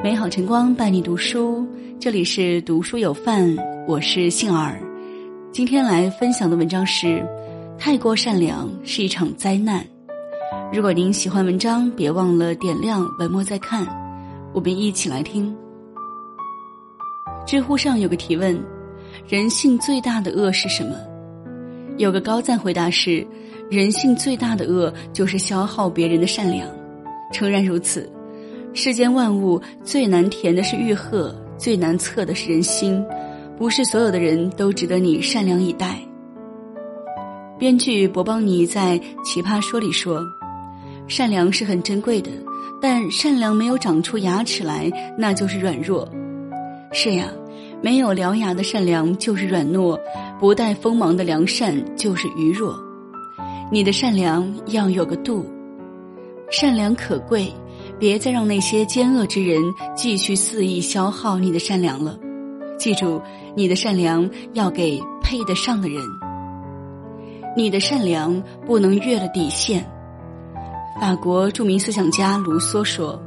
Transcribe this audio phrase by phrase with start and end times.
[0.00, 1.66] 美好晨光伴你读书，
[1.98, 4.80] 这里是读书有范，我是杏儿。
[5.50, 7.26] 今天来分享的文章是：
[7.76, 9.84] 太过善良是一场灾难。
[10.72, 13.84] 如果您喜欢文章，别忘了点亮文末再看。
[14.54, 15.52] 我们一起来听。
[17.44, 18.56] 知乎上有个提问：
[19.26, 20.94] 人性最大的恶是什么？
[21.96, 23.26] 有个高赞回答是：
[23.68, 26.68] 人性最大的恶就是消耗别人的善良。
[27.32, 28.08] 诚然如此。
[28.74, 33.04] 世间万物最难填的是欲壑，最难测的是人心。
[33.56, 35.98] 不是所有的人都值得你善良以待。
[37.58, 40.24] 编剧博邦尼在《奇葩说》里说
[41.08, 42.30] ：“善良是很珍贵的，
[42.80, 46.08] 但善良没有长出牙齿来，那就是软弱。”
[46.94, 47.26] 是呀，
[47.82, 49.98] 没有獠牙的善良就是软糯，
[50.38, 52.78] 不带锋芒的良善就是愚弱。
[53.72, 55.44] 你的善良要有个度，
[56.50, 57.52] 善良可贵。
[57.98, 59.60] 别再让那些奸恶之人
[59.96, 62.16] 继续肆意消耗你的善良了。
[62.78, 63.20] 记住，
[63.56, 66.00] 你的善良要给配得上的人。
[67.56, 69.84] 你的善良不能越了底线。
[71.00, 73.20] 法国著名思想家卢梭说：“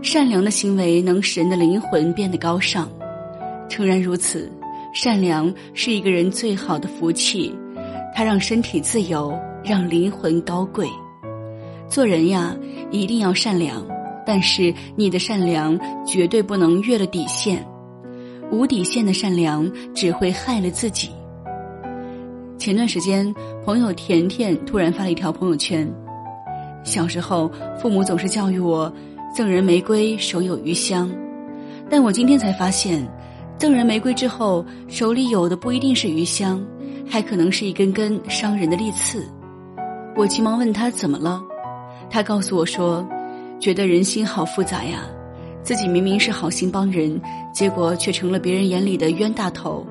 [0.00, 2.88] 善良的行为能使人的灵魂变得高尚。”
[3.68, 4.50] 诚然如此，
[4.94, 7.54] 善良是一个人最好的福气，
[8.14, 10.88] 它让身体自由，让灵魂高贵。
[11.90, 12.56] 做人呀，
[12.92, 13.84] 一定要善良，
[14.24, 17.66] 但是你的善良绝对不能越了底线。
[18.52, 21.10] 无底线的善良只会害了自己。
[22.56, 25.92] 前段时间，朋友甜甜突然发了一条朋友圈：
[26.84, 28.92] 小时候，父母总是教育我，
[29.34, 31.10] 赠人玫瑰，手有余香。
[31.88, 33.04] 但我今天才发现，
[33.58, 36.64] 赠人玫瑰之后，手里有的不一定是余香，
[37.04, 39.26] 还可能是一根根伤人的利刺。
[40.16, 41.42] 我急忙问他怎么了。
[42.10, 43.06] 他告诉我说
[43.60, 45.04] ：“觉得人心好复杂呀，
[45.62, 47.20] 自己明明是好心帮人，
[47.54, 49.86] 结果却成了别人眼里的冤大头。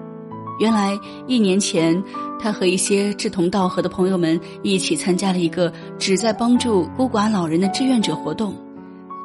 [0.60, 0.92] 原来
[1.28, 2.04] 一年前，
[2.38, 8.54] 他和一些志同道合的朋友们一起参加了一个旨在帮助孤寡老人的志愿者活动。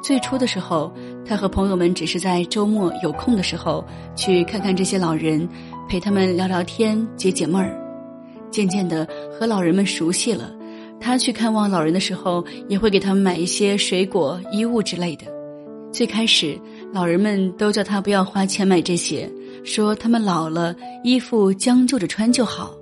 [0.00, 0.93] 最初的时候，
[1.26, 3.84] 他和朋友们只是在周末有空的时候
[4.15, 5.49] 去看看这些老人，
[5.88, 7.76] 陪他们聊聊天、解解闷儿。
[8.53, 10.53] 渐渐的，和老人们熟悉了。”
[11.04, 15.26] 他去看望老人的时候，也会给他们买一些水果、衣物之类的。
[15.92, 16.59] 最开始，
[16.94, 19.31] 老人们都叫他不要花钱买这些，
[19.64, 22.75] 说他们老了，衣服将就着穿就好。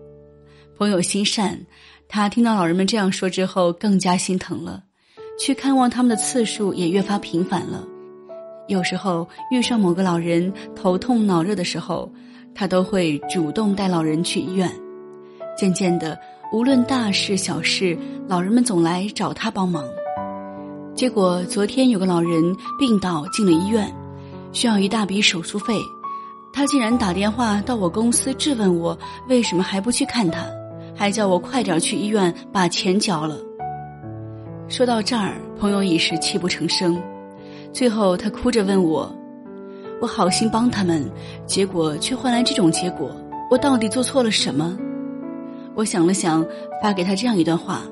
[0.79, 1.59] 朋友心善，
[2.07, 4.85] 他听到老人们这样说之后，更加心疼了，
[5.37, 7.85] 去看望他们的次数也越发频繁了。
[8.69, 12.09] 有时候遇上某个老人头痛脑热的时候，
[12.55, 14.71] 他都会主动带老人去医院。
[15.59, 16.17] 渐渐的。
[16.53, 17.97] 无论大事小事，
[18.29, 19.83] 老人们总来找他帮忙。
[20.95, 23.91] 结果昨天有个老人病倒进了医院，
[24.53, 25.75] 需要一大笔手术费，
[26.53, 28.97] 他竟然打电话到我公司质问我
[29.31, 30.45] 为什么还不去看他，
[30.95, 33.39] 还叫我快点去医院把钱交了。
[34.69, 37.03] 说到这儿，朋友已是泣不成声，
[37.73, 39.11] 最后他哭着问我
[40.03, 41.11] ：“我好心帮他们，
[41.47, 43.11] 结果却换来这种结果，
[43.51, 44.77] 我到底做错了什么？”
[45.75, 46.45] 我想了想，
[46.83, 47.83] 发给他这样一段话：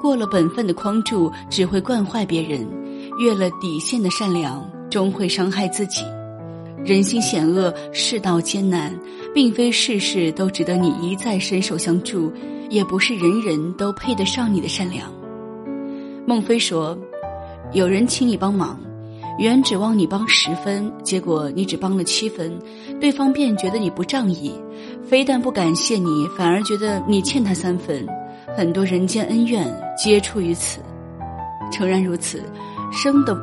[0.00, 2.66] 过了本分的框住，只会惯坏别人；
[3.18, 6.02] 越了底线的善良，终会伤害自己。
[6.84, 8.92] 人心险恶，世道艰难，
[9.34, 12.32] 并非事事都值得你一再伸手相助，
[12.70, 15.12] 也不是人人都配得上你的善良。
[16.26, 16.98] 孟非说
[17.72, 18.78] ：“有人请你帮忙。”
[19.38, 22.52] 原指望你帮十分，结果你只帮了七分，
[23.00, 24.52] 对方便觉得你不仗义，
[25.04, 28.06] 非但不感谢你，反而觉得你欠他三分。
[28.56, 30.80] 很多人间恩怨皆出于此。
[31.70, 32.42] 诚然如此，
[32.92, 33.36] 生的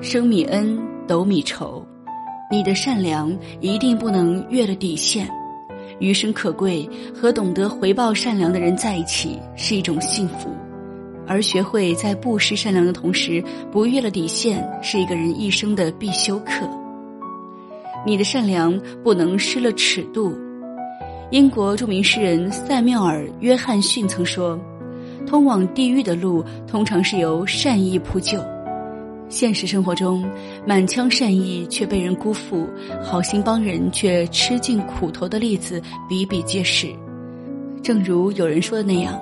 [0.00, 1.84] 生米恩，斗米仇。
[2.50, 5.28] 你的善良一定不能越了底线。
[5.98, 10.50] 余生可贵，和懂得回报善良的人在一起是一种幸福。
[11.26, 13.42] 而学会在不失善良的同时，
[13.72, 16.68] 不越了底线，是一个人一生的必修课。
[18.06, 20.32] 你的善良不能失了尺度。
[21.32, 24.56] 英国著名诗人塞缪尔·约翰逊曾说
[25.26, 28.40] ：“通往地狱的路，通常是由善意铺就。”
[29.28, 30.24] 现实生活中，
[30.64, 32.64] 满腔善意却被人辜负，
[33.02, 36.88] 好心帮人却吃尽苦头的例子比比皆是。
[37.82, 39.20] 正如有人说的那样。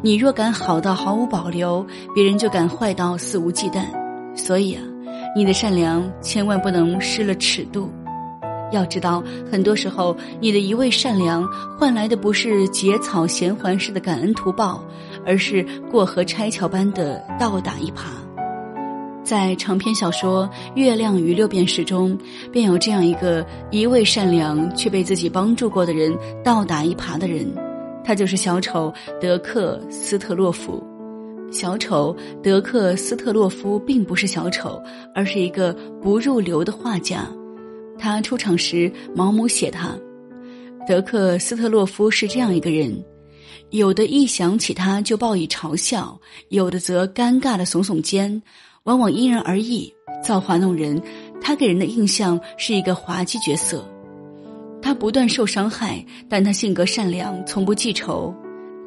[0.00, 1.84] 你若敢好到毫无保留，
[2.14, 3.84] 别人就敢坏到肆无忌惮。
[4.36, 4.82] 所以啊，
[5.34, 7.90] 你的善良千万不能失了尺度。
[8.72, 11.46] 要知道，很多时候你的一味善良
[11.78, 14.82] 换来的不是结草衔环式的感恩图报，
[15.24, 18.06] 而是过河拆桥般的倒打一耙。
[19.24, 22.18] 在长篇小说《月亮与六便士》中，
[22.50, 27.46] 便有这样一个一味善良却被自己帮助过的人倒打一耙的人，
[28.04, 30.82] 他就是小丑德克斯特洛夫。
[31.52, 34.82] 小丑德克斯特洛夫并不是小丑，
[35.14, 35.72] 而是一个
[36.02, 37.28] 不入流的画家。
[38.02, 39.96] 他出场时，毛姆写他：
[40.88, 42.92] 德克斯特洛夫是这样一个人，
[43.70, 46.18] 有的一想起他就报以嘲笑，
[46.48, 48.42] 有的则尴尬的耸耸肩。
[48.82, 49.94] 往往因人而异，
[50.24, 51.00] 造化弄人。
[51.40, 53.88] 他给人的印象是一个滑稽角色。
[54.82, 58.34] 他不断受伤害，但他性格善良，从不记仇。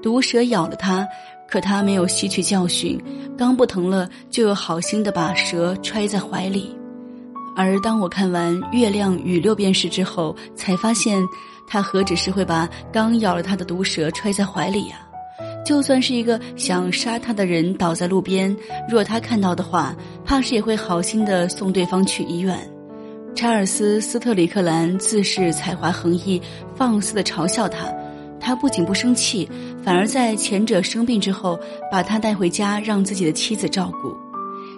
[0.01, 1.07] 毒蛇咬了他，
[1.47, 3.01] 可他没有吸取教训，
[3.37, 6.75] 刚不疼了，就有好心的把蛇揣在怀里。
[7.55, 11.25] 而当我看完《月亮与六便士》之后，才发现，
[11.67, 14.97] 他何止是会把刚咬了他的毒蛇揣在怀里呀？
[15.65, 18.55] 就算是一个想杀他的人倒在路边，
[18.87, 22.59] 若他看到的话，怕是也会好心的送对方去医院。
[23.33, 26.41] 查尔斯·斯特里克兰自恃才华横溢，
[26.75, 27.87] 放肆的嘲笑他。
[28.39, 29.49] 他不仅不生气，
[29.83, 31.59] 反而在前者生病之后，
[31.91, 34.15] 把他带回家，让自己的妻子照顾。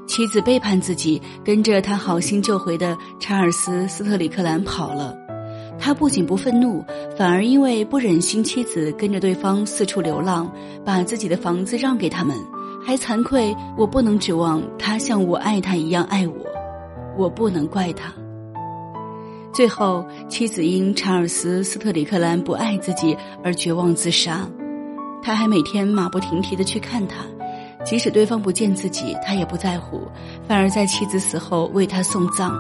[0.08, 5.16] 妻子背叛自己，跟着他好心救回的查尔斯·斯特里克兰跑了。
[5.78, 6.84] 他不仅不愤怒，
[7.16, 10.52] 反而因为不忍心妻子跟着对方四处流浪，
[10.84, 12.36] 把自己的房子让给他们，
[12.84, 16.34] 还惭愧我不能指望他像我爱他一样爱我，
[17.16, 18.12] 我不能怪他。
[19.54, 24.50] 最后，妻子因查尔斯·斯特里克兰不爱自己而绝望自杀，
[25.22, 27.18] 他还每天马不停蹄的去看他，
[27.88, 30.02] 即使对方不见自己，他也不在乎，
[30.46, 32.54] 反而在妻子死后为他送葬。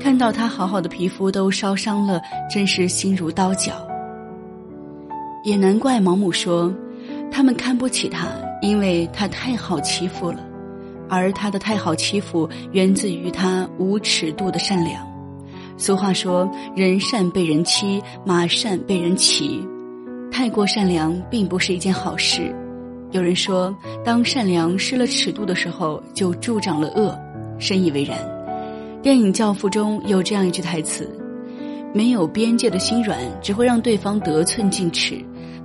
[0.00, 2.18] 看到他好好的皮肤都烧伤了，
[2.50, 3.86] 真是心如刀绞。
[5.44, 6.72] 也难怪毛姆说，
[7.30, 8.28] 他们看不起他，
[8.62, 10.40] 因为他太好欺负了，
[11.06, 15.06] 而他的太好欺负源自于他无尺度的善良。
[15.76, 19.62] 俗话说，人善被人欺，马善被人骑。
[20.32, 22.50] 太过善良并不是一件好事。
[23.12, 27.18] 有人说，当善良失了尺度的时候，就助长了恶，
[27.58, 28.16] 深以为然。
[29.02, 31.10] 电影《教父》中有这样一句台词
[31.92, 35.18] ：“没有边界的心软只会让对方得寸进尺，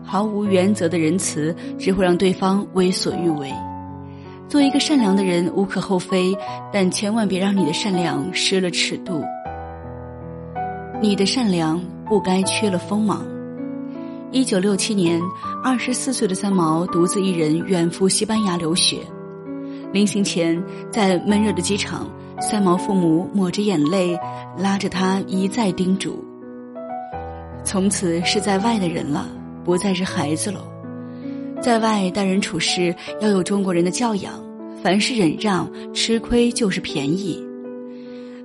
[0.03, 3.53] 毫无原则的仁慈只会让对方为所欲为。
[4.47, 6.35] 做一个善良的人无可厚非，
[6.73, 9.23] 但千万别让你的善良失了尺度。
[10.99, 13.23] 你的善良不该缺了锋芒。”
[14.31, 15.21] 一九六七年，
[15.63, 18.99] 二十四岁的三毛独自一人远赴西班牙留学，
[19.93, 20.61] 临行前
[20.91, 22.09] 在闷热的机场。
[22.41, 24.19] 三毛父母抹着眼泪，
[24.57, 26.21] 拉着他一再叮嘱
[27.63, 29.29] ：“从此是在外的人了，
[29.63, 30.59] 不再是孩子喽。
[31.61, 34.33] 在外待人处事要有中国人的教养，
[34.83, 37.41] 凡事忍让，吃亏就是便宜。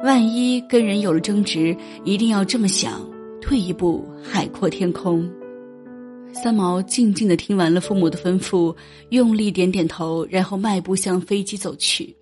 [0.05, 2.93] 万一跟人有了争执，一定要这么想：
[3.41, 5.29] 退一步，海阔天空。”
[6.33, 8.75] 三毛静静的听完了父母的吩咐，
[9.11, 12.17] 用力点点头，然后迈步向飞机走去。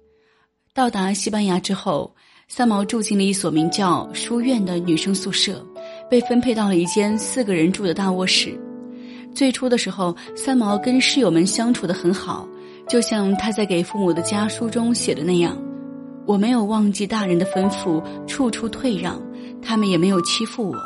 [0.75, 2.15] 到达西班牙之后，
[2.49, 5.65] 三毛住进了一所名叫书院的女生宿舍，
[6.11, 8.59] 被分配到了一间四个人住的大卧室。
[9.35, 12.49] 最初的时候，三毛跟室友们相处的很好，
[12.89, 15.57] 就像他在给父母的家书中写的那样
[16.27, 19.21] ：“我没有忘记大人的吩咐，处处退让，
[19.63, 20.77] 他们也没有欺负我。”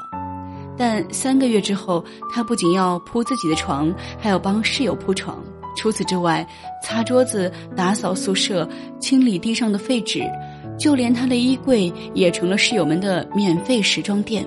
[0.84, 5.38] 但三个月之后，他不仅要铺自己的床，还要帮室友铺床。
[5.76, 6.44] 除此之外，
[6.82, 10.28] 擦桌子、打扫宿舍、清理地上的废纸，
[10.76, 14.44] 就连他的衣柜也成了室友们的免费时装店。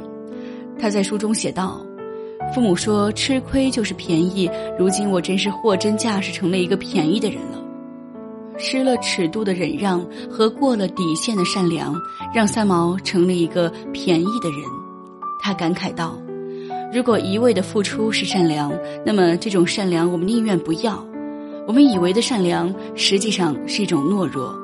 [0.77, 1.79] 他在书中写道
[2.53, 7.63] ：“父母说吃亏就是便宜，如今我真是货真价实成了一个便宜的人了。
[8.57, 11.95] 失了尺度的忍让和过了底线的善良，
[12.33, 14.59] 让三毛成了一个便宜的人。”
[15.41, 16.17] 他感慨道
[16.95, 18.71] ：“如果一味的付出是善良，
[19.05, 21.05] 那么这种善良我们宁愿不要。”
[21.67, 24.55] 我们以为的善良，实际上是一种懦弱。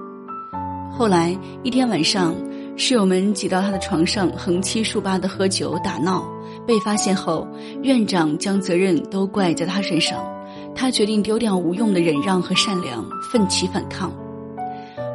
[0.89, 2.33] 后来一天晚上，
[2.77, 6.25] 室友们挤到他的床上，横七竖八的喝酒打闹。
[6.65, 7.45] 被发现后，
[7.83, 10.17] 院长将责任都怪在他身上。
[10.73, 14.09] 他决定丢掉无用的忍让和善良，奋起反抗。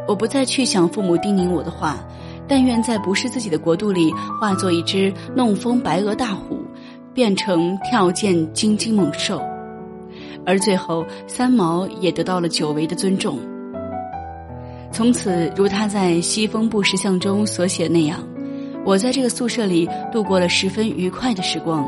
[0.07, 1.97] 我不再去想父母叮咛我的话，
[2.47, 6.61] 但愿在不是自己的国度里，化作一只弄风白额大虎，
[7.17, 9.43] 变成跳涧金睛猛兽。
[10.45, 13.39] 而最后，三毛也得到了久违的尊重。
[14.93, 18.21] 从此，如他在《西风布石像》中所写那样，
[18.85, 21.85] 我在这个宿舍里度过了十分愉快的时光。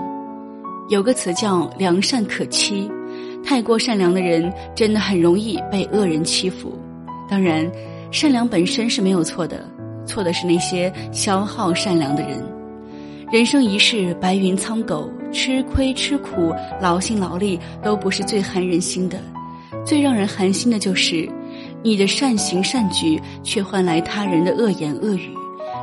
[0.89, 2.91] 有个词叫“良善可欺”，
[3.45, 6.77] 太过善良的人真的很容易被恶人欺负。
[7.29, 7.71] 当然，
[8.11, 9.63] 善良本身是没有错的，
[10.07, 12.43] 错的是那些消耗善良的人。
[13.31, 19.21] 人生一世，白云苍狗，吃亏吃苦，劳心劳力都不是最寒人心的，
[19.85, 21.29] 最让人寒心的就是，
[21.83, 25.31] 你的善行善举却换来他人的恶言恶语，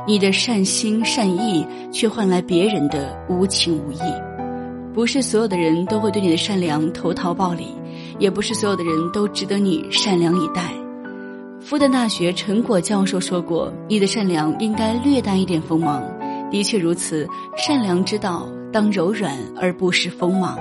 [0.06, 3.98] 你的善心善意却换来别人的无情无义。
[4.94, 7.66] 不是所有的人都会对你的善良投桃报李，
[8.18, 10.72] 也不是所有的人都值得你善良以待。
[11.60, 16.02] 复旦大学陈果教授说过：“你的善良应该略带一点锋芒。”
[16.56, 20.58] 的确如此，善良之道当柔软而不失锋芒。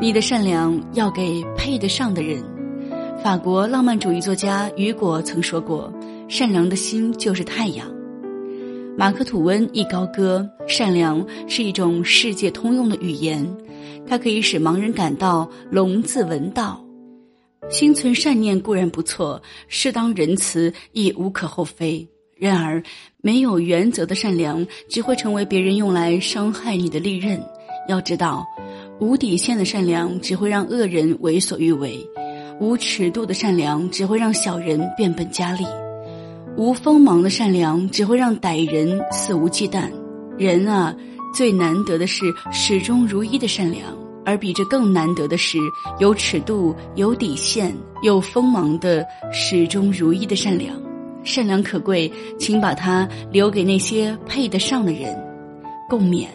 [0.00, 2.40] 你的善良要给配得上的人。
[3.24, 5.92] 法国浪漫主义作家雨果曾说过
[6.30, 7.92] ：“善良的心就是太阳。”
[8.96, 13.44] 马克吐温亦高歌：“善良是一种世界通用的语言，
[14.06, 16.80] 它可以使盲人感到，聋子闻道。
[17.68, 22.82] 心存善念固然不错，适当仁慈亦无可厚非。”然而，
[23.22, 27.42] 没有原则的善良只会成为别人用来伤害你的利刃。
[27.88, 28.44] 要知道，
[29.00, 31.92] 无底线的善良只会让恶人为所欲为；
[32.60, 35.64] 无尺度的善良只会让小人变本加厉；
[36.58, 39.90] 无锋芒的善良只会让歹人肆无忌惮。
[40.36, 40.94] 人啊，
[41.34, 45.56] 最难得的是始终如一的善良，而比这更难得的是
[46.00, 50.85] 有尺度、有底线、有锋芒的始终如一的善良。
[51.26, 55.14] 善良可贵，请把它留给那些配得上的人，
[55.88, 56.28] 共勉。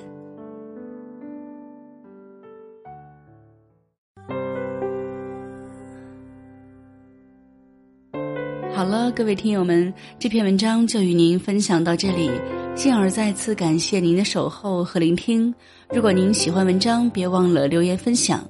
[8.74, 12.30] 好了，各位听友们，这篇文章就与您分享到这里。
[12.76, 15.54] 幸儿再次感谢您的守候和聆听。
[15.90, 18.44] 如果您喜欢文章，别忘了留言分享。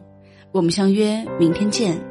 [0.51, 2.10] 我们相约明天见。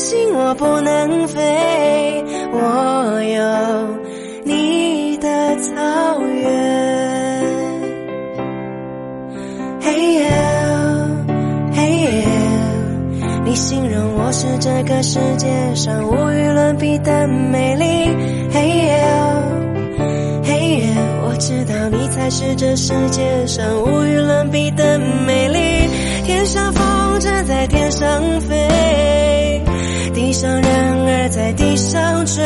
[0.00, 2.24] 心我不能飞。
[2.52, 3.42] 我有
[4.44, 6.48] 你的草原，
[9.82, 10.30] 嘿耶，
[11.74, 12.24] 嘿耶，
[13.44, 17.84] 你形容我是这个世界上无与伦比的美丽，
[18.50, 19.04] 嘿耶，
[20.42, 25.09] 嘿耶，我知道你才是这世界上无与伦比的美
[31.28, 32.42] 在地上追，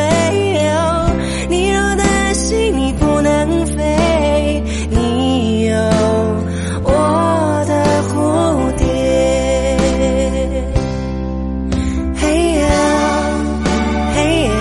[1.49, 5.77] 你若担心你不能飞，你有
[6.83, 7.73] 我的
[8.09, 8.13] 蝴
[8.77, 8.85] 蝶。
[12.17, 12.67] 嘿呀，
[14.15, 14.53] 嘿呀，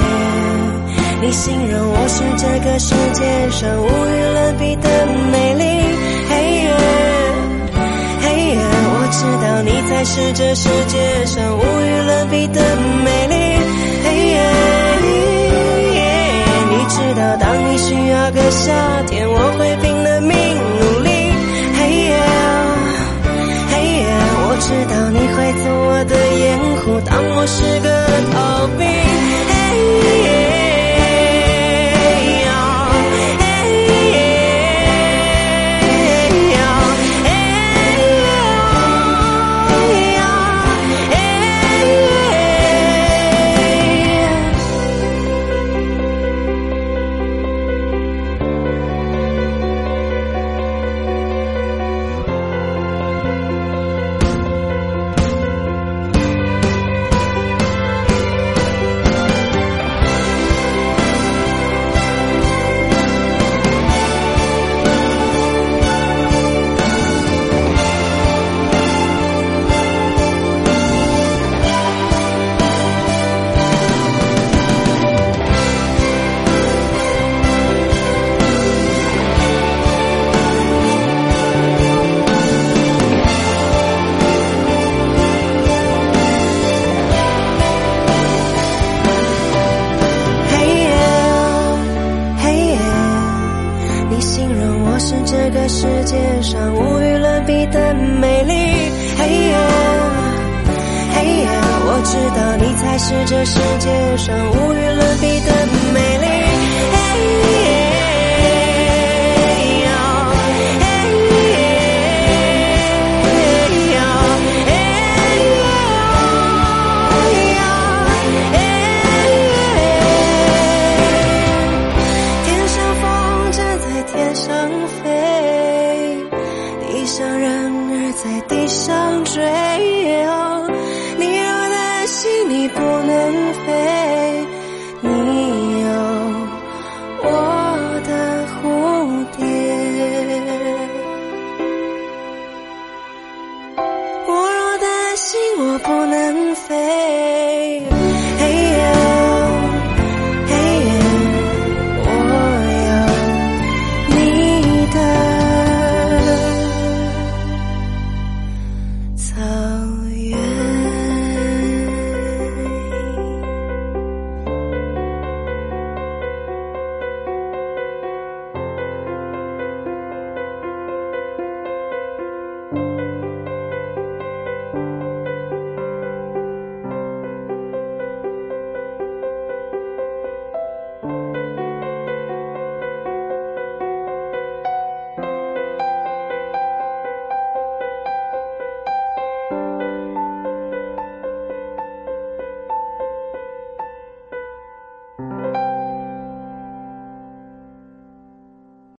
[1.21, 4.22] 你形容我是这个世界上无与
[10.05, 13.35] 是这世界上无与伦比的美丽，
[14.03, 14.37] 嘿耶！
[16.69, 18.73] 你知道当你需要个夏
[19.07, 20.29] 天，我会拼了命
[20.79, 21.09] 努力，
[21.79, 22.19] 嘿耶！
[23.71, 24.05] 嘿耶！
[24.45, 27.87] 我知道你会做我的掩护，当我是个
[28.33, 28.83] 逃兵，